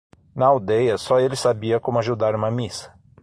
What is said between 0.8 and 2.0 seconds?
só ele sabia como